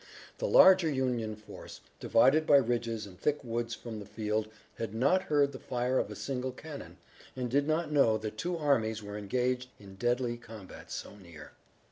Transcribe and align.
The 0.39 0.47
larger 0.47 0.89
Union 0.89 1.35
force, 1.35 1.79
divided 1.99 2.47
by 2.47 2.57
ridges 2.57 3.05
and 3.05 3.19
thick 3.19 3.43
woods 3.43 3.75
from 3.75 3.99
the 3.99 4.05
field, 4.07 4.47
had 4.79 4.95
not 4.95 5.21
heard 5.21 5.51
the 5.51 5.59
fire 5.59 5.99
of 5.99 6.09
a 6.09 6.15
single 6.15 6.51
cannon, 6.51 6.97
and 7.35 7.51
did 7.51 7.67
not 7.67 7.91
know 7.91 8.17
that 8.17 8.35
two 8.39 8.57
armies 8.57 9.03
were 9.03 9.15
engaged 9.15 9.69
in 9.79 9.97
deadly 9.97 10.37
combat 10.37 10.89
so 10.91 11.17
near. 11.17 11.51